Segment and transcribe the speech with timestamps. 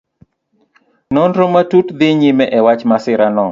[1.13, 3.45] Nonro matut dhi nyime e wach masirano.